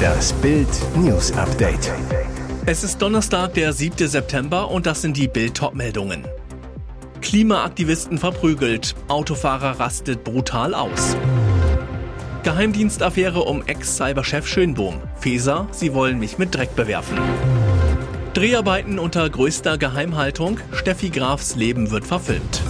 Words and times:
Das 0.00 0.32
Bild 0.34 0.68
News 0.96 1.32
Update. 1.32 1.92
Es 2.66 2.84
ist 2.84 3.00
Donnerstag, 3.02 3.54
der 3.54 3.72
7. 3.72 4.08
September 4.08 4.70
und 4.70 4.86
das 4.86 5.02
sind 5.02 5.16
die 5.16 5.28
Bild 5.28 5.60
meldungen 5.74 6.26
Klimaaktivisten 7.20 8.18
verprügelt, 8.18 8.94
Autofahrer 9.08 9.78
rastet 9.78 10.24
brutal 10.24 10.74
aus. 10.74 11.16
Geheimdienstaffäre 12.42 13.42
um 13.42 13.62
Ex-Cyberchef 13.66 14.46
Schönbohm. 14.46 14.96
Feser, 15.16 15.68
sie 15.70 15.92
wollen 15.92 16.18
mich 16.18 16.38
mit 16.38 16.54
Dreck 16.54 16.74
bewerfen. 16.74 17.18
Dreharbeiten 18.32 18.98
unter 18.98 19.28
größter 19.28 19.76
Geheimhaltung. 19.76 20.60
Steffi 20.72 21.10
Grafs 21.10 21.56
Leben 21.56 21.90
wird 21.90 22.06
verfilmt. 22.06 22.62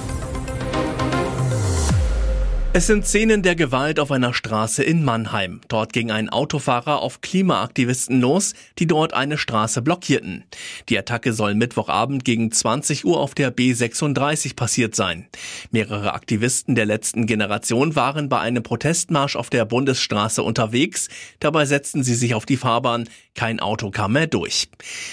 Es 2.73 2.87
sind 2.87 3.05
Szenen 3.05 3.43
der 3.43 3.57
Gewalt 3.57 3.99
auf 3.99 4.13
einer 4.13 4.33
Straße 4.33 4.85
in 4.85 5.05
Mannheim. 5.05 5.61
Dort 5.67 5.93
ging 5.93 6.13
ein 6.13 6.29
Autofahrer 6.29 7.03
auf 7.03 7.21
Klimaaktivisten 7.21 8.21
los, 8.21 8.55
die 8.79 8.87
dort 8.87 9.13
eine 9.13 9.39
Straße 9.39 9.83
blockierten. 9.83 10.45
Die 10.89 10.97
Attacke 10.97 11.33
soll 11.33 11.57
Mittwochabend 11.57 12.25
gegen 12.25 12.53
20 12.53 13.05
Uhr 13.05 13.19
auf 13.19 13.35
der 13.35 13.53
B36 13.53 14.55
passiert 14.55 14.95
sein. 14.95 15.27
Mehrere 15.73 16.15
Aktivisten 16.15 16.77
der 16.77 16.87
letzten 16.87 17.27
Generation 17.27 17.97
waren 17.97 18.29
bei 18.29 18.39
einem 18.39 18.63
Protestmarsch 18.63 19.35
auf 19.35 19.51
der 19.51 19.65
Bundesstraße 19.65 20.45
unterwegs. 20.45 21.09
Dabei 21.41 21.65
setzten 21.65 22.05
sie 22.05 22.15
sich 22.15 22.35
auf 22.35 22.47
die 22.47 22.57
Fahrbahn. 22.57 23.09
Kein 23.35 23.59
Auto 23.59 23.91
kam 23.91 24.13
mehr 24.13 24.29
durch. 24.29 24.69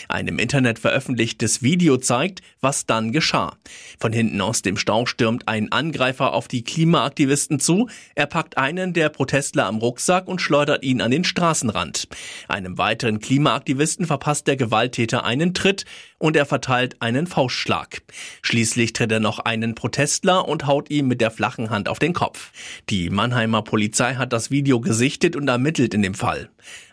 Ein 0.09 0.27
im 0.27 0.37
Internet 0.37 0.77
veröffentlichtes 0.77 1.63
Video 1.63 1.97
zeigt, 1.97 2.41
was 2.61 2.85
dann 2.85 3.11
geschah. 3.11 3.57
Von 3.99 4.13
hinten 4.13 4.41
aus 4.41 4.61
dem 4.61 4.77
Stau 4.77 5.07
stürmt 5.07 5.47
ein 5.47 5.71
Angreifer 5.71 6.33
auf 6.33 6.47
die 6.47 6.63
Klimaaktivisten 6.63 7.46
Polizisten 7.47 7.59
zu. 7.59 7.87
Er 8.15 8.25
packt 8.25 8.57
einen 8.57 8.93
der 8.93 9.09
Protestler 9.09 9.65
am 9.65 9.77
Rucksack 9.77 10.27
und 10.27 10.41
schleudert 10.41 10.83
ihn 10.83 11.01
an 11.01 11.11
den 11.11 11.23
Straßenrand. 11.23 12.07
Einem 12.47 12.77
weiteren 12.77 13.19
Klimaaktivisten 13.19 14.05
verpasst 14.05 14.47
der 14.47 14.57
Gewalttäter 14.57 15.23
einen 15.23 15.53
Tritt 15.53 15.85
und 16.17 16.35
er 16.35 16.45
verteilt 16.45 17.01
einen 17.01 17.27
Faustschlag. 17.27 18.01
Schließlich 18.41 18.93
tritt 18.93 19.11
er 19.11 19.19
noch 19.19 19.39
einen 19.39 19.75
Protestler 19.75 20.47
und 20.47 20.67
haut 20.67 20.89
ihm 20.89 21.07
mit 21.07 21.21
der 21.21 21.31
flachen 21.31 21.69
Hand 21.69 21.89
auf 21.89 21.99
den 21.99 22.13
Kopf. 22.13 22.51
Die 22.89 23.09
Mannheimer 23.09 23.61
Polizei 23.61 24.15
hat 24.15 24.33
das 24.33 24.51
Video 24.51 24.79
gesichtet 24.79 25.35
und 25.35 25.47
ermittelt 25.47 25.93
in 25.93 26.01
dem 26.01 26.15
Fall. 26.15 26.49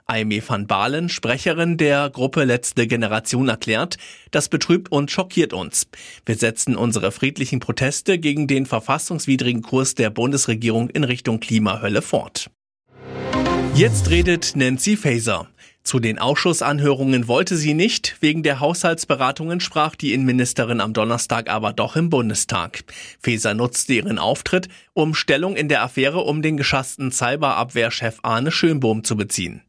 Aimee 0.07 0.43
van 0.47 0.67
Balen, 0.67 1.09
Sprecherin 1.09 1.77
der 1.77 2.11
Gruppe 2.11 2.45
Letzte 2.45 2.87
Generation, 2.87 3.49
erklärt, 3.49 3.97
das 4.31 4.49
betrübt 4.49 4.93
und 4.93 5.11
schockiert 5.11 5.53
uns. 5.53 5.87
Wir 6.27 6.35
setzen 6.35 6.77
unsere 6.77 7.11
friedlichen 7.11 7.61
Proteste 7.61 8.19
gegen 8.19 8.47
den 8.47 8.67
verfassungswidrigen 8.67 9.63
Kurs 9.63 9.95
der 9.95 10.11
Bundesregierung 10.11 10.91
in 10.91 11.05
Richtung 11.05 11.41
Klimahölle 11.41 12.03
fort. 12.03 12.51
Jetzt 13.75 14.11
redet 14.11 14.55
Nancy 14.55 14.97
Faeser. 14.97 15.49
Zu 15.85 16.01
den 16.01 16.19
Ausschussanhörungen 16.19 17.29
wollte 17.29 17.59
sie 17.59 17.75
nicht. 17.75 18.17
Wegen 18.21 18.43
der 18.43 18.59
Haushaltsberatungen 18.59 19.61
sprach 19.61 19.95
die 19.95 20.15
Innenministerin 20.15 20.81
am 20.81 20.95
Donnerstag 20.95 21.51
aber 21.51 21.75
doch 21.75 21.95
im 21.95 22.09
Bundestag. 22.09 22.85
Faeser 23.21 23.53
nutzte 23.53 23.93
ihren 23.93 24.19
Auftritt, 24.19 24.69
um 24.95 25.15
Stellung 25.15 25.57
in 25.57 25.69
der 25.69 25.83
Affäre 25.83 26.21
um 26.21 26.41
den 26.41 26.57
geschassten 26.57 27.13
Cyberabwehrchef 27.13 28.21
Arne 28.23 28.51
Schönbohm 28.51 29.05
zu 29.05 29.15
beziehen. 29.15 29.61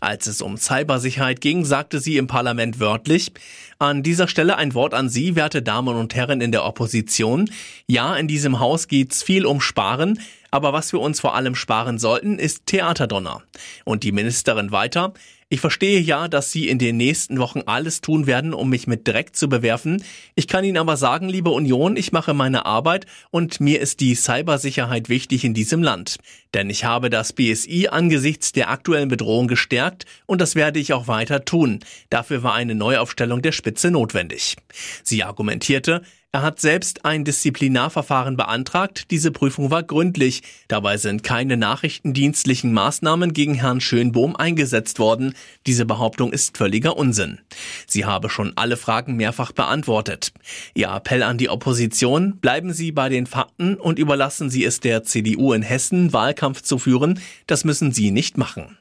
Als 0.00 0.26
es 0.26 0.40
um 0.40 0.56
Cybersicherheit 0.56 1.42
ging, 1.42 1.66
sagte 1.66 2.00
sie 2.00 2.16
im 2.16 2.28
Parlament 2.28 2.80
wörtlich, 2.80 3.32
an 3.78 4.02
dieser 4.02 4.26
Stelle 4.26 4.56
ein 4.56 4.74
Wort 4.74 4.92
an 4.92 5.08
Sie, 5.08 5.36
werte 5.36 5.62
Damen 5.62 5.96
und 5.96 6.14
Herren 6.14 6.40
in 6.40 6.50
der 6.50 6.64
Opposition. 6.64 7.48
Ja, 7.86 8.16
in 8.16 8.26
diesem 8.26 8.58
Haus 8.58 8.88
geht's 8.88 9.22
viel 9.22 9.46
um 9.46 9.60
Sparen, 9.60 10.18
aber 10.50 10.72
was 10.72 10.92
wir 10.92 11.00
uns 11.00 11.20
vor 11.20 11.36
allem 11.36 11.54
sparen 11.54 11.98
sollten, 11.98 12.38
ist 12.40 12.66
Theaterdonner. 12.66 13.42
Und 13.84 14.02
die 14.02 14.10
Ministerin 14.12 14.72
weiter, 14.72 15.12
ich 15.50 15.60
verstehe 15.60 16.00
ja, 16.00 16.28
dass 16.28 16.52
Sie 16.52 16.68
in 16.68 16.78
den 16.78 16.98
nächsten 16.98 17.38
Wochen 17.38 17.62
alles 17.64 18.02
tun 18.02 18.26
werden, 18.26 18.52
um 18.52 18.68
mich 18.68 18.86
mit 18.86 19.08
Dreck 19.08 19.34
zu 19.34 19.48
bewerfen. 19.48 20.04
Ich 20.34 20.46
kann 20.46 20.62
Ihnen 20.62 20.76
aber 20.76 20.98
sagen, 20.98 21.28
liebe 21.28 21.48
Union, 21.48 21.96
ich 21.96 22.12
mache 22.12 22.34
meine 22.34 22.66
Arbeit 22.66 23.06
und 23.30 23.58
mir 23.58 23.80
ist 23.80 24.00
die 24.00 24.14
Cybersicherheit 24.14 25.08
wichtig 25.08 25.44
in 25.44 25.54
diesem 25.54 25.82
Land. 25.82 26.18
Denn 26.52 26.68
ich 26.68 26.84
habe 26.84 27.08
das 27.08 27.32
BSI 27.32 27.88
angesichts 27.88 28.52
der 28.52 28.68
aktuellen 28.68 29.08
Bedrohung 29.08 29.48
gestärkt 29.48 30.04
und 30.26 30.42
das 30.42 30.54
werde 30.54 30.80
ich 30.80 30.92
auch 30.92 31.08
weiter 31.08 31.46
tun. 31.46 31.80
Dafür 32.10 32.42
war 32.42 32.52
eine 32.52 32.74
Neuaufstellung 32.74 33.40
der 33.40 33.52
Spitze 33.52 33.90
notwendig. 33.90 34.56
Sie 35.02 35.24
argumentierte, 35.24 36.02
er 36.30 36.42
hat 36.42 36.60
selbst 36.60 37.06
ein 37.06 37.24
Disziplinarverfahren 37.24 38.36
beantragt. 38.36 39.10
Diese 39.10 39.30
Prüfung 39.30 39.70
war 39.70 39.82
gründlich. 39.82 40.42
Dabei 40.68 40.98
sind 40.98 41.22
keine 41.22 41.56
nachrichtendienstlichen 41.56 42.74
Maßnahmen 42.74 43.32
gegen 43.32 43.54
Herrn 43.54 43.80
Schönbohm 43.80 44.36
eingesetzt 44.36 44.98
worden. 44.98 45.32
Diese 45.66 45.86
Behauptung 45.86 46.30
ist 46.30 46.58
völliger 46.58 46.98
Unsinn. 46.98 47.38
Sie 47.86 48.04
habe 48.04 48.28
schon 48.28 48.52
alle 48.56 48.76
Fragen 48.76 49.16
mehrfach 49.16 49.52
beantwortet. 49.52 50.32
Ihr 50.74 50.90
Appell 50.90 51.22
an 51.22 51.38
die 51.38 51.48
Opposition, 51.48 52.38
bleiben 52.40 52.74
Sie 52.74 52.92
bei 52.92 53.08
den 53.08 53.24
Fakten 53.24 53.76
und 53.76 53.98
überlassen 53.98 54.50
Sie 54.50 54.64
es 54.64 54.80
der 54.80 55.04
CDU 55.04 55.54
in 55.54 55.62
Hessen, 55.62 56.12
Wahlkampf 56.12 56.60
zu 56.60 56.76
führen. 56.78 57.20
Das 57.46 57.64
müssen 57.64 57.92
Sie 57.92 58.10
nicht 58.10 58.36
machen. 58.36 58.76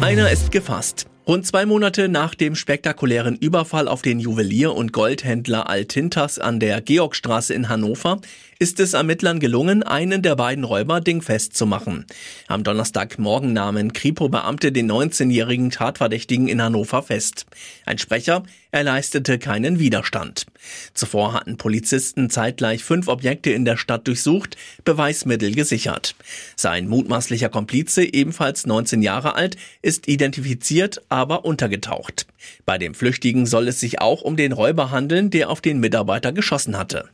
Einer 0.00 0.30
ist 0.30 0.52
gefasst. 0.52 1.06
Rund 1.24 1.46
zwei 1.46 1.66
Monate 1.66 2.08
nach 2.08 2.34
dem 2.34 2.56
spektakulären 2.56 3.36
Überfall 3.36 3.86
auf 3.86 4.02
den 4.02 4.18
Juwelier 4.18 4.74
und 4.74 4.92
Goldhändler 4.92 5.68
Altintas 5.68 6.40
an 6.40 6.58
der 6.58 6.80
Georgstraße 6.80 7.54
in 7.54 7.68
Hannover 7.68 8.20
ist 8.62 8.78
es 8.78 8.92
Ermittlern 8.92 9.40
gelungen, 9.40 9.82
einen 9.82 10.22
der 10.22 10.36
beiden 10.36 10.62
Räuber 10.62 11.00
dingfest 11.00 11.56
zu 11.56 11.66
machen. 11.66 12.06
Am 12.46 12.62
Donnerstagmorgen 12.62 13.52
nahmen 13.52 13.92
Kripo-Beamte 13.92 14.70
den 14.70 14.88
19-jährigen 14.88 15.70
Tatverdächtigen 15.70 16.46
in 16.46 16.62
Hannover 16.62 17.02
fest. 17.02 17.44
Ein 17.86 17.98
Sprecher, 17.98 18.44
er 18.70 18.84
leistete 18.84 19.40
keinen 19.40 19.80
Widerstand. 19.80 20.46
Zuvor 20.94 21.34
hatten 21.34 21.56
Polizisten 21.56 22.30
zeitgleich 22.30 22.84
fünf 22.84 23.08
Objekte 23.08 23.50
in 23.50 23.64
der 23.64 23.76
Stadt 23.76 24.06
durchsucht, 24.06 24.56
Beweismittel 24.84 25.52
gesichert. 25.56 26.14
Sein 26.54 26.86
mutmaßlicher 26.86 27.48
Komplize, 27.48 28.04
ebenfalls 28.04 28.64
19 28.64 29.02
Jahre 29.02 29.34
alt, 29.34 29.56
ist 29.82 30.06
identifiziert, 30.06 31.02
aber 31.12 31.44
untergetaucht. 31.44 32.26
Bei 32.64 32.78
dem 32.78 32.94
Flüchtigen 32.94 33.44
soll 33.46 33.68
es 33.68 33.78
sich 33.78 34.00
auch 34.00 34.22
um 34.22 34.36
den 34.36 34.52
Räuber 34.52 34.90
handeln, 34.90 35.28
der 35.28 35.50
auf 35.50 35.60
den 35.60 35.78
Mitarbeiter 35.78 36.32
geschossen 36.32 36.78
hatte. 36.78 37.10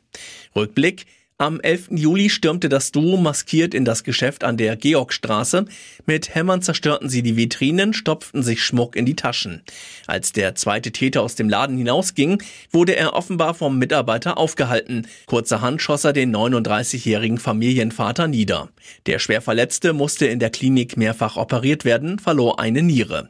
Rückblick, 0.54 1.06
am 1.40 1.60
11. 1.60 1.90
Juli 1.92 2.30
stürmte 2.30 2.68
das 2.68 2.90
Duo 2.90 3.16
maskiert 3.16 3.72
in 3.72 3.84
das 3.84 4.02
Geschäft 4.02 4.42
an 4.42 4.56
der 4.56 4.74
Georgstraße. 4.74 5.66
Mit 6.04 6.34
Hämmern 6.34 6.62
zerstörten 6.62 7.08
sie 7.08 7.22
die 7.22 7.36
Vitrinen, 7.36 7.94
stopften 7.94 8.42
sich 8.42 8.60
Schmuck 8.60 8.96
in 8.96 9.06
die 9.06 9.14
Taschen. 9.14 9.62
Als 10.08 10.32
der 10.32 10.56
zweite 10.56 10.90
Täter 10.90 11.22
aus 11.22 11.36
dem 11.36 11.48
Laden 11.48 11.78
hinausging, 11.78 12.42
wurde 12.72 12.96
er 12.96 13.12
offenbar 13.12 13.54
vom 13.54 13.78
Mitarbeiter 13.78 14.36
aufgehalten. 14.36 15.06
Kurzerhand 15.26 15.80
schoss 15.80 16.02
er 16.02 16.12
den 16.12 16.34
39-jährigen 16.34 17.38
Familienvater 17.38 18.26
nieder. 18.26 18.70
Der 19.06 19.20
Schwerverletzte 19.20 19.92
musste 19.92 20.26
in 20.26 20.40
der 20.40 20.50
Klinik 20.50 20.96
mehrfach 20.96 21.36
operiert 21.36 21.84
werden, 21.84 22.18
verlor 22.18 22.58
eine 22.58 22.82
Niere. 22.82 23.28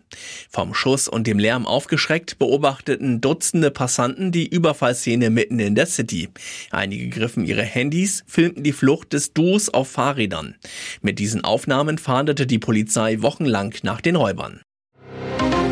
Vom 0.49 0.73
Schuss 0.73 1.09
und 1.09 1.27
dem 1.27 1.39
Lärm 1.39 1.67
aufgeschreckt 1.67 2.39
beobachteten 2.39 3.21
Dutzende 3.21 3.71
Passanten 3.71 4.33
die 4.33 4.49
Überfallszene 4.49 5.29
mitten 5.29 5.59
in 5.59 5.75
der 5.75 5.87
City. 5.87 6.31
Einige 6.71 7.11
griffen 7.11 7.45
ihre 7.45 7.63
Handy 7.63 7.98
Handys 7.99 8.23
filmten 8.29 8.63
die 8.63 8.73
Flucht 8.73 9.13
des 9.13 9.33
Duos 9.33 9.71
auf 9.71 9.89
Fahrrädern. 9.89 10.55
Mit 11.03 11.19
diesen 11.19 11.43
Aufnahmen 11.43 11.99
fahndete 11.99 12.47
die 12.47 12.61
Polizei 12.61 13.23
wochenlang 13.23 13.75
nach 13.83 14.01
den 14.01 14.15
Räubern. 14.15 14.61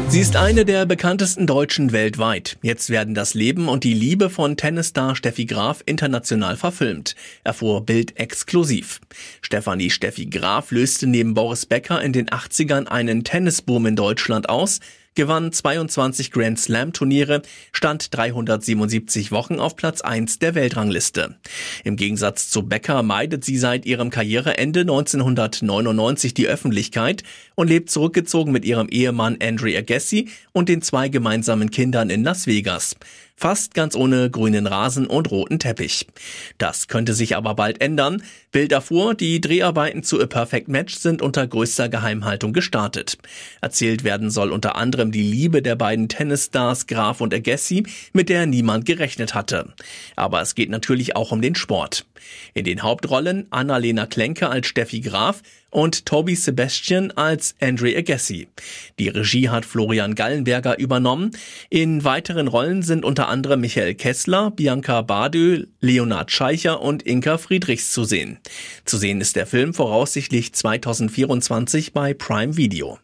Sie 0.09 0.21
ist 0.21 0.35
eine 0.35 0.65
der 0.65 0.87
bekanntesten 0.87 1.47
Deutschen 1.47 1.93
weltweit. 1.93 2.59
Jetzt 2.63 2.91
werden 2.91 3.15
das 3.15 3.35
Leben 3.35 3.69
und 3.69 3.85
die 3.85 3.95
Liebe 3.95 4.29
von 4.29 4.57
Tennisstar 4.57 5.15
Steffi 5.15 5.45
Graf 5.45 5.85
international 5.87 6.57
verfilmt, 6.57 7.15
erfuhr 7.45 7.87
Bild 7.87 8.19
exklusiv. 8.19 9.01
Stefanie 9.41 9.91
Steffi 9.91 10.27
Graf 10.27 10.73
löste 10.73 11.07
neben 11.07 11.35
Boris 11.35 11.67
Becker 11.67 12.03
in 12.03 12.13
den 12.13 12.29
80ern 12.29 12.87
einen 12.87 13.23
Tennisboom 13.23 13.87
in 13.87 13.95
Deutschland 13.97 14.49
aus, 14.49 14.81
gewann 15.17 15.51
22 15.51 16.31
Grand 16.31 16.61
Slam 16.61 16.93
Turniere, 16.93 17.43
stand 17.73 18.17
377 18.17 19.33
Wochen 19.33 19.59
auf 19.59 19.75
Platz 19.75 20.01
1 20.03 20.39
der 20.39 20.55
Weltrangliste. 20.55 21.35
Im 21.83 21.97
Gegensatz 21.97 22.49
zu 22.49 22.63
Becker 22.63 23.03
meidet 23.03 23.45
sie 23.45 23.59
seit 23.59 23.85
ihrem 23.85 24.11
Karriereende 24.11 24.83
1999 24.83 26.35
die 26.35 26.47
Öffentlichkeit 26.47 27.25
und 27.57 27.69
lebt 27.69 27.91
zurückgezogen 27.91 28.53
mit 28.53 28.65
ihrem 28.65 28.89
Ehemann 28.89 29.39
Andre 29.43 29.77
Agassi 29.77 30.29
und 30.53 30.69
den 30.69 30.83
zwei 30.83 31.09
gemeinsamen 31.09 31.71
Kindern 31.71 32.11
in 32.11 32.23
Las 32.23 32.47
Vegas 32.47 32.97
fast 33.37 33.75
ganz 33.75 33.95
ohne 33.95 34.31
grünen 34.31 34.67
Rasen 34.67 35.07
und 35.07 35.31
roten 35.31 35.59
Teppich. 35.59 36.07
Das 36.57 36.89
könnte 36.89 37.13
sich 37.13 37.37
aber 37.37 37.55
bald 37.55 37.81
ändern. 37.83 38.23
Bild 38.51 38.73
erfuhr, 38.73 39.15
die 39.15 39.41
Dreharbeiten 39.41 40.03
zu 40.03 40.21
A 40.21 40.27
Perfect 40.27 40.69
Match 40.69 40.95
sind 40.97 41.21
unter 41.21 41.47
größter 41.47 41.91
Geheimhaltung 41.91 42.55
gestartet. 42.55 43.19
Erzählt 43.61 44.05
werden 44.05 44.31
soll 44.31 44.51
unter 44.51 44.77
anderem 44.77 45.13
die 45.13 45.23
Liebe 45.23 45.61
der 45.61 45.77
beiden 45.77 46.09
Tennisstars 46.09 46.87
Graf 46.87 47.21
und 47.21 47.35
Agassi, 47.35 47.85
mit 48.15 48.31
der 48.31 48.47
niemand 48.47 48.87
gerechnet 48.87 49.35
hatte. 49.35 49.75
Aber 50.17 50.41
es 50.41 50.55
geht 50.55 50.71
natürlich 50.71 51.15
auch 51.15 51.31
um 51.31 51.43
den 51.43 51.55
Sport. 51.55 52.07
In 52.55 52.65
den 52.65 52.83
Hauptrollen 52.83 53.47
Annalena 53.51 54.07
Klenke 54.07 54.49
als 54.49 54.67
Steffi 54.67 55.01
Graf 55.01 55.43
und 55.77 56.07
Toby 56.07 56.35
Sebastian 56.37 57.11
als 57.11 57.55
Andre 57.61 57.95
Agassi. 57.95 58.49
Die 58.99 59.11
Regie 59.11 59.51
hat 59.51 59.67
Florian 59.67 60.15
Gallenberger 60.15 60.79
übernommen. 60.79 61.33
In 61.69 62.03
weiteren 62.03 62.49
Rollen 62.49 62.83
sind 62.83 63.05
unter 63.05 63.29
anderem 63.29 63.61
Michael 63.61 63.95
Kessler, 63.95 64.51
Bianca 64.51 65.03
Badö, 65.03 65.67
Leonard 65.81 66.31
Scheicher 66.31 66.81
und 66.81 67.03
Inka 67.03 67.37
Friedrichs 67.37 67.93
zu 67.93 68.05
sehen. 68.05 68.39
Zu 68.87 68.97
sehen 68.97 69.21
ist 69.21 69.37
der 69.37 69.47
Film 69.47 69.75
voraussichtlich 69.75 70.55
2024 70.55 71.93
bei 71.93 72.15
Prime 72.15 72.57
Video. 72.57 72.99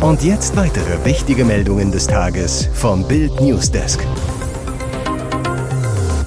Und 0.00 0.22
jetzt 0.22 0.56
weitere 0.56 1.04
wichtige 1.04 1.44
Meldungen 1.44 1.92
des 1.92 2.06
Tages 2.06 2.70
vom 2.72 3.06
Bild 3.06 3.38
Newsdesk. 3.38 4.00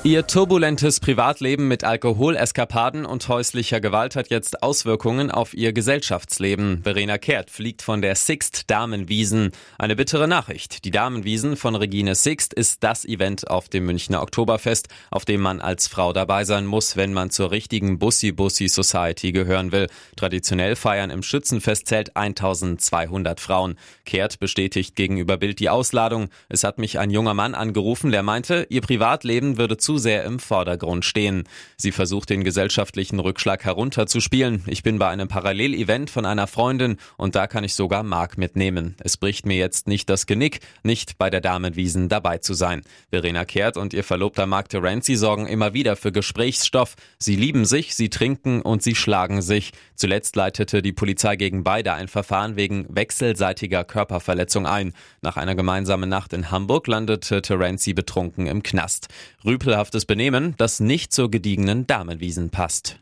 Ihr 0.06 0.28
turbulentes 0.28 1.00
Privatleben 1.00 1.70
mit 1.70 1.86
Alkoholeskapaden 1.86 3.06
und 3.06 3.26
häuslicher 3.30 3.80
Gewalt 3.80 4.18
hat 4.18 4.30
jetzt 4.30 4.62
Auswirkungen 4.62 5.32
auf 5.32 5.54
ihr 5.54 5.72
Gesellschaftsleben. 5.72 6.84
Verena 6.84 7.18
Kehrt 7.18 7.50
fliegt 7.50 7.82
von 7.82 8.02
der 8.02 8.16
Sixt 8.16 8.70
Damenwiesen. 8.70 9.52
Eine 9.80 9.96
bittere 9.96 10.28
Nachricht. 10.28 10.84
Die 10.84 10.92
Damenwiesen 10.92 11.56
von 11.56 11.76
Regine 11.76 12.16
Sixt 12.16 12.54
ist 12.54 12.84
das 12.84 13.06
Event 13.06 13.50
auf 13.50 13.70
dem 13.70 13.86
Münchner 13.86 14.22
Oktoberfest, 14.22 14.90
auf 15.10 15.24
dem 15.24 15.40
man 15.40 15.62
als 15.62 15.88
Frau 15.88 16.12
dabei 16.12 16.44
sein 16.44 16.66
muss, 16.66 16.98
wenn 16.98 17.14
man 17.14 17.30
zur 17.30 17.52
richtigen 17.52 17.98
Bussi-Bussi 17.98 18.68
Society 18.68 19.32
gehören 19.32 19.72
will. 19.72 19.88
Traditionell 20.18 20.76
feiern 20.76 21.12
im 21.12 21.24
Schützenfestzelt 21.24 22.18
1200 22.18 23.40
Frauen. 23.40 23.80
Kehrt 24.04 24.42
bestätigt 24.42 24.98
gegenüber 24.98 25.38
Bild 25.38 25.62
die 25.62 25.70
Ausladung. 25.70 26.28
Es 26.50 26.66
hat 26.66 26.78
mich 26.78 27.00
ein 27.00 27.10
junger 27.10 27.34
Mann 27.34 27.56
angerufen, 27.56 28.12
der 28.12 28.22
meinte, 28.22 28.68
ihr 28.70 28.82
Privatleben 28.82 29.58
würde 29.58 29.78
zu 29.78 29.93
zu 29.94 30.00
sehr 30.00 30.24
im 30.24 30.40
Vordergrund 30.40 31.06
stehen. 31.06 31.44
Sie 31.78 31.92
versucht 31.92 32.32
den 32.32 32.44
gesellschaftlichen 32.44 33.20
Rückschlag 33.20 33.64
herunterzuspielen. 33.64 34.64
Ich 34.66 34.82
bin 34.82 34.98
bei 34.98 35.08
einem 35.08 35.28
Parallelevent 35.28 36.10
von 36.10 36.26
einer 36.26 36.48
Freundin 36.48 36.98
und 37.16 37.36
da 37.36 37.46
kann 37.46 37.64
ich 37.64 37.76
sogar 37.76 38.02
Mark 38.02 38.40
mitnehmen. 38.40 38.96
Es 39.04 39.18
bricht 39.18 39.46
mir 39.46 39.58
jetzt 39.58 39.88
nicht 39.88 40.10
das 40.10 40.26
Genick, 40.26 40.62
nicht 40.82 41.20
bei 41.20 41.30
der 41.30 41.42
Damenwiesen 41.42 42.10
dabei 42.10 42.40
zu 42.40 42.56
sein. 42.56 42.82
Verena 43.12 43.46
Kehrt 43.46 43.78
und 43.78 43.94
ihr 43.94 44.04
Verlobter 44.04 44.48
Mark 44.48 44.70
Terenzi 44.70 45.16
sorgen 45.16 45.46
immer 45.46 45.76
wieder 45.76 45.96
für 45.96 46.12
Gesprächsstoff. 46.12 46.96
Sie 47.20 47.36
lieben 47.36 47.66
sich, 47.66 47.94
sie 47.94 48.10
trinken 48.10 48.64
und 48.64 48.82
sie 48.82 48.96
schlagen 48.96 49.44
sich. 49.44 49.74
Zuletzt 49.96 50.36
leitete 50.36 50.82
die 50.82 50.92
Polizei 50.92 51.36
gegen 51.36 51.64
beide 51.64 51.94
ein 51.94 52.08
Verfahren 52.08 52.56
wegen 52.56 52.88
wechselseitiger 52.90 53.84
Körperverletzung 53.84 54.66
ein. 54.66 54.94
Nach 55.22 55.38
einer 55.38 55.54
gemeinsamen 55.54 56.10
Nacht 56.10 56.34
in 56.34 56.50
Hamburg 56.50 56.88
landete 56.88 57.44
Terenzi 57.44 57.94
betrunken 57.94 58.48
im 58.48 58.64
Knast. 58.64 59.10
Rüpel 59.46 59.78
fehlerhaftes 59.84 60.06
Benehmen, 60.06 60.56
das 60.58 60.80
nicht 60.80 61.12
zur 61.12 61.30
gediegenen 61.30 61.86
Damenwiesen 61.88 62.50
passt. 62.50 63.00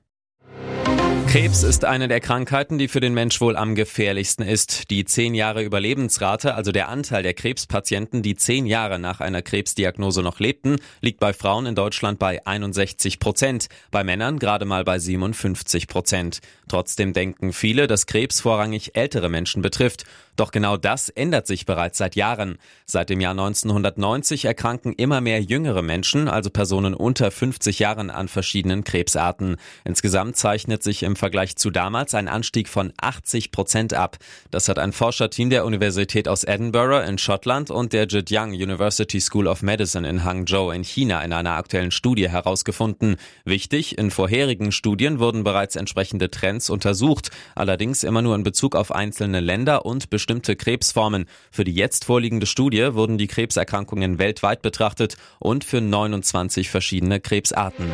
Krebs 1.27 1.63
ist 1.63 1.85
eine 1.85 2.09
der 2.09 2.19
Krankheiten, 2.19 2.77
die 2.77 2.89
für 2.89 2.99
den 2.99 3.13
Mensch 3.13 3.39
wohl 3.39 3.55
am 3.55 3.73
gefährlichsten 3.73 4.43
ist. 4.43 4.89
Die 4.89 5.05
zehn 5.05 5.33
Jahre 5.33 5.63
Überlebensrate, 5.63 6.55
also 6.55 6.73
der 6.73 6.89
Anteil 6.89 7.23
der 7.23 7.33
Krebspatienten, 7.33 8.21
die 8.21 8.35
zehn 8.35 8.65
Jahre 8.65 8.99
nach 8.99 9.21
einer 9.21 9.41
Krebsdiagnose 9.41 10.23
noch 10.23 10.41
lebten, 10.41 10.75
liegt 10.99 11.21
bei 11.21 11.31
Frauen 11.31 11.67
in 11.67 11.75
Deutschland 11.75 12.19
bei 12.19 12.45
61 12.45 13.19
Prozent, 13.19 13.67
bei 13.91 14.03
Männern 14.03 14.39
gerade 14.39 14.65
mal 14.65 14.83
bei 14.83 14.99
57 14.99 15.87
Prozent. 15.87 16.39
Trotzdem 16.67 17.13
denken 17.13 17.53
viele, 17.53 17.87
dass 17.87 18.07
Krebs 18.07 18.41
vorrangig 18.41 18.97
ältere 18.97 19.29
Menschen 19.29 19.61
betrifft. 19.61 20.03
Doch 20.41 20.49
genau 20.49 20.75
das 20.75 21.09
ändert 21.09 21.45
sich 21.45 21.67
bereits 21.67 21.99
seit 21.99 22.15
Jahren. 22.15 22.57
Seit 22.87 23.11
dem 23.11 23.21
Jahr 23.21 23.33
1990 23.33 24.45
erkranken 24.45 24.91
immer 24.93 25.21
mehr 25.21 25.39
jüngere 25.39 25.83
Menschen, 25.83 26.27
also 26.27 26.49
Personen 26.49 26.95
unter 26.95 27.29
50 27.29 27.77
Jahren, 27.77 28.09
an 28.09 28.27
verschiedenen 28.27 28.83
Krebsarten. 28.83 29.57
Insgesamt 29.85 30.37
zeichnet 30.37 30.81
sich 30.81 31.03
im 31.03 31.15
Vergleich 31.15 31.57
zu 31.57 31.69
damals 31.69 32.15
ein 32.15 32.27
Anstieg 32.27 32.69
von 32.69 32.91
80 32.99 33.51
Prozent 33.51 33.93
ab. 33.93 34.17
Das 34.49 34.67
hat 34.67 34.79
ein 34.79 34.93
Forscherteam 34.93 35.51
der 35.51 35.63
Universität 35.63 36.27
aus 36.27 36.43
Edinburgh 36.43 37.07
in 37.07 37.19
Schottland 37.19 37.69
und 37.69 37.93
der 37.93 38.09
Zhejiang 38.09 38.49
University 38.49 39.21
School 39.21 39.45
of 39.45 39.61
Medicine 39.61 40.09
in 40.09 40.23
Hangzhou 40.23 40.71
in 40.71 40.83
China 40.83 41.21
in 41.21 41.33
einer 41.33 41.51
aktuellen 41.51 41.91
Studie 41.91 42.29
herausgefunden. 42.29 43.17
Wichtig, 43.45 43.99
in 43.99 44.09
vorherigen 44.09 44.71
Studien 44.71 45.19
wurden 45.19 45.43
bereits 45.43 45.75
entsprechende 45.75 46.31
Trends 46.31 46.71
untersucht, 46.71 47.29
allerdings 47.53 48.03
immer 48.03 48.23
nur 48.23 48.33
in 48.33 48.41
Bezug 48.41 48.75
auf 48.75 48.91
einzelne 48.91 49.39
Länder 49.39 49.85
und 49.85 50.09
bestimmte 50.09 50.30
Krebsformen. 50.39 51.25
Für 51.51 51.65
die 51.65 51.73
jetzt 51.73 52.05
vorliegende 52.05 52.45
Studie 52.45 52.93
wurden 52.93 53.17
die 53.17 53.27
Krebserkrankungen 53.27 54.17
weltweit 54.17 54.61
betrachtet 54.61 55.17
und 55.39 55.65
für 55.65 55.81
29 55.81 56.69
verschiedene 56.69 57.19
Krebsarten. 57.19 57.91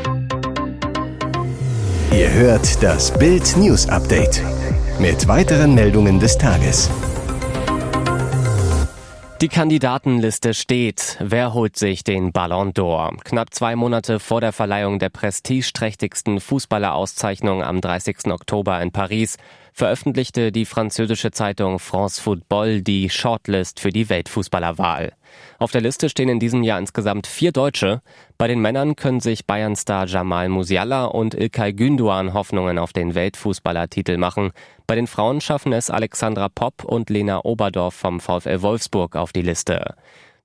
Ihr 2.12 2.32
hört 2.32 2.84
das 2.84 3.18
Bild 3.18 3.58
News 3.58 3.90
Update 3.90 4.44
mit 5.00 5.28
weiteren 5.28 5.74
Meldungen 5.74 6.20
des 6.20 6.38
Tages. 6.38 6.90
Die 9.40 9.50
Kandidatenliste 9.50 10.56
steht. 10.56 11.16
Wer 11.20 11.54
holt 11.54 11.78
sich 11.78 12.04
den 12.04 12.32
Ballon 12.32 12.74
d'Or? 12.74 13.16
Knapp 13.24 13.54
zwei 13.54 13.76
Monate 13.76 14.20
vor 14.20 14.42
der 14.42 14.52
Verleihung 14.52 14.98
der 14.98 15.10
prestigeträchtigsten 15.10 16.40
Fußballerauszeichnung 16.40 17.62
am 17.62 17.80
30. 17.80 18.32
Oktober 18.32 18.82
in 18.82 18.92
Paris 18.92 19.38
veröffentlichte 19.78 20.52
die 20.52 20.66
französische 20.66 21.30
Zeitung 21.30 21.78
France 21.78 22.20
Football 22.20 22.82
die 22.82 23.12
Shortlist 23.12 23.80
für 23.80 23.92
die 23.92 24.10
Weltfußballerwahl. 24.10 25.14
Auf 25.60 25.72
der 25.72 25.82
Liste 25.82 26.10
stehen 26.10 26.30
in 26.30 26.40
diesem 26.40 26.64
Jahr 26.64 26.80
insgesamt 26.80 27.28
vier 27.28 27.52
Deutsche. 27.52 28.02
Bei 28.40 28.48
den 28.48 28.60
Männern 28.60 28.96
können 28.96 29.20
sich 29.20 29.46
Bayern-Star 29.46 30.08
Jamal 30.08 30.50
Musiala 30.50 31.06
und 31.06 31.36
Ilkay 31.36 31.74
Gündoğan 31.74 32.34
Hoffnungen 32.34 32.80
auf 32.80 32.92
den 32.92 33.14
Weltfußballertitel 33.14 34.18
machen. 34.18 34.52
Bei 34.88 34.96
den 34.96 35.06
Frauen 35.06 35.42
schaffen 35.42 35.74
es 35.74 35.92
Alexandra 35.92 36.50
Popp 36.50 36.84
und 36.84 37.12
Lena 37.12 37.46
Oberdorf 37.46 37.94
vom 37.94 38.20
VfL 38.20 38.64
Wolfsburg 38.64 39.16
auf 39.16 39.32
die 39.32 39.44
Liste. 39.44 39.94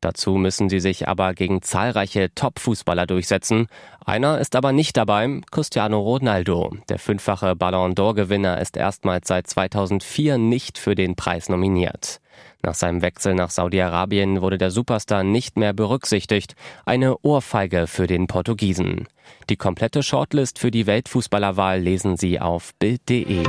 Dazu 0.02 0.32
müssen 0.32 0.68
sie 0.68 0.80
sich 0.80 1.06
aber 1.06 1.32
gegen 1.32 1.62
zahlreiche 1.62 2.34
Top-Fußballer 2.34 3.06
durchsetzen. 3.06 3.68
Einer 4.04 4.40
ist 4.40 4.56
aber 4.56 4.72
nicht 4.72 4.96
dabei, 4.96 5.40
Cristiano 5.52 6.00
Ronaldo. 6.00 6.74
Der 6.88 6.98
fünffache 6.98 7.54
Ballon 7.54 7.94
d'Or-Gewinner 7.94 8.60
ist 8.60 8.76
erstmals 8.76 9.28
seit 9.28 9.46
2004 9.46 10.38
nicht 10.38 10.76
für 10.76 10.96
den 10.96 11.14
Preis 11.14 11.48
nominiert. 11.48 12.20
Nach 12.64 12.74
seinem 12.74 13.00
Wechsel 13.00 13.34
nach 13.34 13.50
Saudi-Arabien 13.50 14.42
wurde 14.42 14.58
der 14.58 14.72
Superstar 14.72 15.22
nicht 15.22 15.56
mehr 15.56 15.72
berücksichtigt. 15.72 16.56
Eine 16.84 17.16
Ohrfeige 17.18 17.86
für 17.86 18.08
den 18.08 18.26
Portugiesen. 18.26 19.06
Die 19.50 19.56
komplette 19.56 20.02
Shortlist 20.02 20.58
für 20.58 20.72
die 20.72 20.86
Weltfußballerwahl 20.86 21.80
lesen 21.80 22.16
Sie 22.16 22.40
auf 22.40 22.74
Bild.de. 22.80 23.44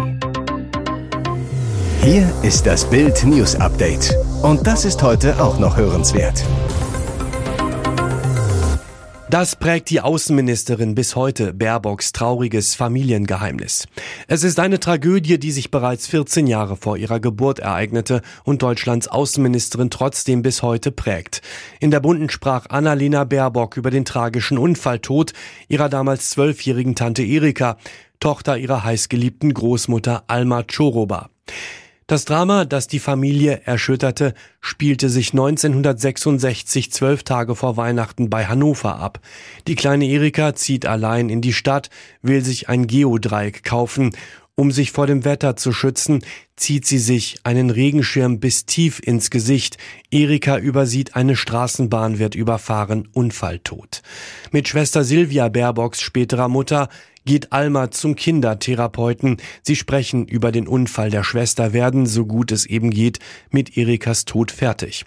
Hier 2.04 2.34
ist 2.44 2.68
das 2.68 2.88
Bild 2.88 3.24
News 3.24 3.56
Update. 3.56 4.16
Und 4.44 4.68
das 4.68 4.84
ist 4.84 5.02
heute 5.02 5.42
auch 5.42 5.58
noch 5.58 5.78
hörenswert. 5.78 6.44
Das 9.30 9.56
prägt 9.56 9.90
die 9.90 10.02
Außenministerin 10.02 10.96
bis 10.96 11.16
heute, 11.16 11.54
Baerbocks 11.54 12.12
trauriges 12.12 12.76
Familiengeheimnis. 12.76 13.88
Es 14.28 14.44
ist 14.44 14.60
eine 14.60 14.82
Tragödie, 14.82 15.40
die 15.40 15.52
sich 15.52 15.72
bereits 15.72 16.08
14 16.08 16.46
Jahre 16.46 16.76
vor 16.76 16.98
ihrer 16.98 17.22
Geburt 17.22 17.60
ereignete 17.60 18.22
und 18.44 18.62
Deutschlands 18.62 19.08
Außenministerin 19.08 19.90
trotzdem 19.90 20.42
bis 20.42 20.62
heute 20.62 20.92
prägt. 20.92 21.42
In 21.80 21.90
der 21.90 22.02
Bunden 22.02 22.30
sprach 22.30 22.66
Annalena 22.68 23.24
Baerbock 23.24 23.78
über 23.78 23.92
den 23.92 24.04
tragischen 24.04 24.58
Unfalltod 24.58 25.32
ihrer 25.70 25.88
damals 25.88 26.32
zwölfjährigen 26.32 26.96
Tante 26.96 27.24
Erika, 27.24 27.78
Tochter 28.20 28.58
ihrer 28.58 28.84
heißgeliebten 28.84 29.54
Großmutter 29.54 30.26
Alma 30.28 30.64
Choroba. 30.64 31.30
Das 32.14 32.26
Drama, 32.26 32.64
das 32.64 32.86
die 32.86 33.00
Familie 33.00 33.62
erschütterte, 33.66 34.36
spielte 34.62 35.10
sich 35.10 35.32
1966 35.32 36.92
zwölf 36.92 37.24
Tage 37.24 37.56
vor 37.56 37.76
Weihnachten 37.76 38.30
bei 38.30 38.46
Hannover 38.46 38.98
ab. 38.98 39.20
Die 39.66 39.74
kleine 39.74 40.06
Erika 40.06 40.54
zieht 40.54 40.86
allein 40.86 41.30
in 41.30 41.42
die 41.42 41.54
Stadt, 41.54 41.90
will 42.22 42.46
sich 42.46 42.70
ein 42.70 42.86
Geodreieck 42.86 43.64
kaufen. 43.64 44.12
Um 44.54 44.72
sich 44.72 44.92
vor 44.92 45.08
dem 45.08 45.26
Wetter 45.26 45.56
zu 45.56 45.72
schützen, 45.74 46.24
zieht 46.56 46.86
sie 46.86 47.00
sich 47.00 47.40
einen 47.42 47.72
Regenschirm 47.72 48.40
bis 48.40 48.68
tief 48.68 49.00
ins 49.00 49.32
Gesicht. 49.32 49.80
Erika 50.12 50.60
übersieht 50.60 51.16
eine 51.16 51.36
Straßenbahn, 51.36 52.20
wird 52.20 52.36
überfahren, 52.36 53.08
Unfalltot. 53.12 54.04
Mit 54.52 54.68
Schwester 54.68 55.04
Silvia 55.04 55.50
Baerbocks 55.50 56.02
späterer 56.02 56.48
Mutter 56.48 56.90
geht 57.26 57.52
Alma 57.52 57.92
zum 57.92 58.16
Kindertherapeuten. 58.16 59.38
Sie 59.62 59.76
sprechen 59.76 60.26
über 60.26 60.52
den 60.52 60.68
Unfall 60.68 61.10
der 61.10 61.24
Schwester, 61.24 61.74
werden, 61.74 62.06
so 62.06 62.26
gut 62.26 62.52
es 62.52 62.66
eben 62.66 62.90
geht, 62.90 63.20
mit 63.52 63.78
Erikas 63.78 64.26
Tod 64.26 64.52
fertig. 64.52 65.06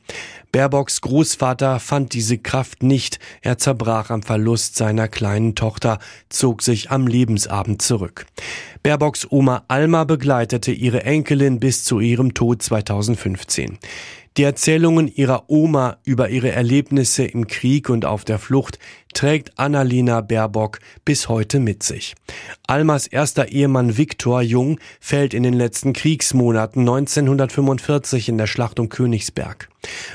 Baerbocks 0.53 1.01
Großvater 1.01 1.81
fand 1.81 2.15
diese 2.15 2.39
Kraft 2.39 2.83
nicht. 2.83 3.19
Er 3.43 3.59
zerbrach 3.59 4.11
am 4.11 4.23
Verlust 4.23 4.77
seiner 4.77 5.09
kleinen 5.09 5.55
Tochter, 5.55 5.99
zog 6.29 6.63
sich 6.63 6.91
am 6.91 7.07
Lebensabend 7.07 7.83
zurück. 7.83 8.27
Baerbocks 8.83 9.27
Oma 9.31 9.65
Alma 9.69 10.05
begleitete 10.05 10.73
ihre 10.73 11.03
Enkelin 11.03 11.61
bis 11.61 11.85
zu 11.85 12.01
ihrem 12.01 12.35
Tod 12.35 12.63
2015. 12.63 13.79
Die 14.37 14.43
Erzählungen 14.43 15.09
ihrer 15.09 15.49
Oma 15.49 15.97
über 16.05 16.29
ihre 16.29 16.53
Erlebnisse 16.53 17.25
im 17.25 17.47
Krieg 17.47 17.89
und 17.89 18.05
auf 18.05 18.25
der 18.25 18.39
Flucht 18.39 18.79
trägt 19.15 19.59
Annalena 19.59 20.21
Baerbock 20.21 20.79
bis 21.07 21.31
heute 21.31 21.59
mit 21.59 21.83
sich. 21.83 22.15
Almas 22.67 23.07
erster 23.07 23.49
Ehemann 23.49 23.97
Viktor 23.97 24.43
Jung 24.43 24.79
fällt 25.01 25.33
in 25.33 25.43
den 25.43 25.55
letzten 25.55 25.95
Kriegsmonaten 25.95 26.83
1945 26.83 28.29
in 28.29 28.37
der 28.37 28.47
Schlacht 28.47 28.79
um 28.79 28.91
Königsberg. 28.91 29.71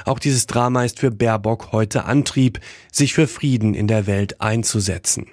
Auch 0.06 0.20
dieses 0.20 0.46
Drama 0.46 0.84
ist 0.84 1.00
für 1.00 1.10
Baerbock 1.10 1.72
heute 1.72 2.06
Antrieb, 2.06 2.60
sich 2.92 3.16
für 3.16 3.28
Frieden 3.28 3.74
in 3.74 3.88
der 3.88 4.06
Welt 4.06 4.40
einzusetzen. 4.40 5.32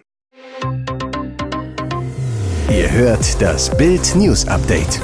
Ihr 2.71 2.91
hört 2.91 3.43
das 3.43 3.77
Bild 3.77 4.15
News 4.17 4.47
Update. 4.47 4.99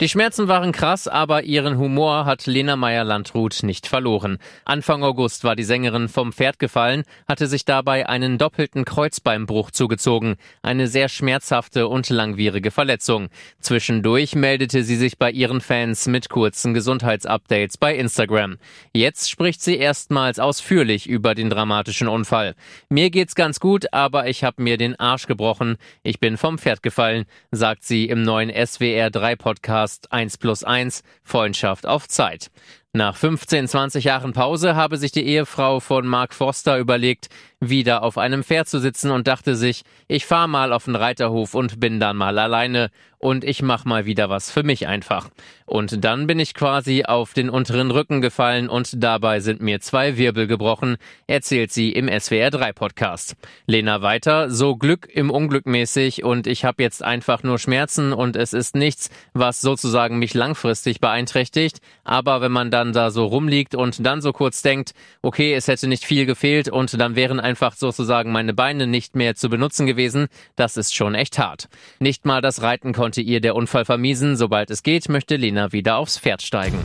Die 0.00 0.08
Schmerzen 0.08 0.48
waren 0.48 0.72
krass, 0.72 1.08
aber 1.08 1.42
ihren 1.42 1.76
Humor 1.76 2.24
hat 2.24 2.46
Lena 2.46 2.74
Meyer-Landrut 2.74 3.62
nicht 3.64 3.86
verloren. 3.86 4.38
Anfang 4.64 5.02
August 5.02 5.44
war 5.44 5.56
die 5.56 5.62
Sängerin 5.62 6.08
vom 6.08 6.32
Pferd 6.32 6.58
gefallen, 6.58 7.02
hatte 7.28 7.46
sich 7.46 7.66
dabei 7.66 8.08
einen 8.08 8.38
doppelten 8.38 8.86
Kreuzbeinbruch 8.86 9.70
zugezogen. 9.70 10.36
Eine 10.62 10.86
sehr 10.88 11.10
schmerzhafte 11.10 11.86
und 11.86 12.08
langwierige 12.08 12.70
Verletzung. 12.70 13.28
Zwischendurch 13.58 14.34
meldete 14.34 14.84
sie 14.84 14.96
sich 14.96 15.18
bei 15.18 15.30
ihren 15.30 15.60
Fans 15.60 16.06
mit 16.06 16.30
kurzen 16.30 16.72
Gesundheitsupdates 16.72 17.76
bei 17.76 17.94
Instagram. 17.94 18.56
Jetzt 18.94 19.28
spricht 19.28 19.60
sie 19.60 19.76
erstmals 19.76 20.38
ausführlich 20.38 21.10
über 21.10 21.34
den 21.34 21.50
dramatischen 21.50 22.08
Unfall. 22.08 22.54
Mir 22.88 23.10
geht's 23.10 23.34
ganz 23.34 23.60
gut, 23.60 23.92
aber 23.92 24.28
ich 24.28 24.44
habe 24.44 24.62
mir 24.62 24.78
den 24.78 24.98
Arsch 24.98 25.26
gebrochen. 25.26 25.76
Ich 26.02 26.20
bin 26.20 26.38
vom 26.38 26.56
Pferd 26.56 26.82
gefallen, 26.82 27.26
sagt 27.50 27.84
sie 27.84 28.08
im 28.08 28.22
neuen 28.22 28.50
SWR 28.50 29.10
3 29.10 29.36
Podcast 29.36 29.89
Podcast 29.90 30.12
1 30.12 30.38
plus 30.38 30.62
1 30.64 31.02
Freundschaft 31.24 31.86
auf 31.86 32.06
Zeit. 32.06 32.50
Nach 32.92 33.14
15, 33.14 33.68
20 33.68 34.02
Jahren 34.02 34.32
Pause 34.32 34.74
habe 34.74 34.96
sich 34.96 35.12
die 35.12 35.24
Ehefrau 35.24 35.78
von 35.78 36.08
Mark 36.08 36.34
Forster 36.34 36.76
überlegt, 36.76 37.28
wieder 37.60 38.02
auf 38.02 38.18
einem 38.18 38.42
Pferd 38.42 38.68
zu 38.68 38.80
sitzen 38.80 39.12
und 39.12 39.28
dachte 39.28 39.54
sich, 39.54 39.82
ich 40.08 40.26
fahr 40.26 40.48
mal 40.48 40.72
auf 40.72 40.86
den 40.86 40.96
Reiterhof 40.96 41.54
und 41.54 41.78
bin 41.78 42.00
dann 42.00 42.16
mal 42.16 42.36
alleine 42.38 42.90
und 43.18 43.44
ich 43.44 43.60
mach 43.62 43.84
mal 43.84 44.06
wieder 44.06 44.30
was 44.30 44.50
für 44.50 44.62
mich 44.62 44.88
einfach. 44.88 45.28
Und 45.66 46.04
dann 46.04 46.26
bin 46.26 46.40
ich 46.40 46.54
quasi 46.54 47.04
auf 47.04 47.34
den 47.34 47.50
unteren 47.50 47.90
Rücken 47.90 48.22
gefallen 48.22 48.70
und 48.70 49.04
dabei 49.04 49.40
sind 49.40 49.60
mir 49.60 49.80
zwei 49.80 50.16
Wirbel 50.16 50.46
gebrochen, 50.46 50.96
erzählt 51.26 51.70
sie 51.70 51.92
im 51.92 52.08
SWR 52.08 52.50
3 52.50 52.72
Podcast. 52.72 53.36
Lena 53.66 54.00
weiter, 54.00 54.50
so 54.50 54.74
Glück 54.74 55.06
im 55.06 55.30
Unglück 55.30 55.66
mäßig 55.66 56.24
und 56.24 56.46
ich 56.46 56.64
habe 56.64 56.82
jetzt 56.82 57.04
einfach 57.04 57.42
nur 57.42 57.58
Schmerzen 57.58 58.14
und 58.14 58.36
es 58.36 58.54
ist 58.54 58.74
nichts, 58.74 59.10
was 59.34 59.60
sozusagen 59.60 60.18
mich 60.18 60.32
langfristig 60.32 61.00
beeinträchtigt, 61.00 61.80
aber 62.04 62.40
wenn 62.40 62.52
man 62.52 62.70
dann 62.80 62.92
da 62.94 63.10
so 63.10 63.26
rumliegt 63.26 63.74
und 63.74 64.04
dann 64.06 64.22
so 64.22 64.32
kurz 64.32 64.62
denkt, 64.62 64.92
okay, 65.20 65.52
es 65.52 65.68
hätte 65.68 65.86
nicht 65.86 66.04
viel 66.04 66.24
gefehlt 66.24 66.68
und 66.68 66.98
dann 66.98 67.14
wären 67.14 67.38
einfach 67.38 67.74
sozusagen 67.76 68.32
meine 68.32 68.54
Beine 68.54 68.86
nicht 68.86 69.14
mehr 69.14 69.34
zu 69.34 69.50
benutzen 69.50 69.86
gewesen, 69.86 70.28
das 70.56 70.78
ist 70.78 70.94
schon 70.94 71.14
echt 71.14 71.38
hart. 71.38 71.68
Nicht 71.98 72.24
mal 72.24 72.40
das 72.40 72.62
Reiten 72.62 72.94
konnte 72.94 73.20
ihr 73.20 73.40
der 73.40 73.54
Unfall 73.54 73.84
vermiesen. 73.84 74.36
Sobald 74.36 74.70
es 74.70 74.82
geht, 74.82 75.08
möchte 75.10 75.36
Lena 75.36 75.72
wieder 75.72 75.98
aufs 75.98 76.18
Pferd 76.18 76.40
steigen. 76.40 76.78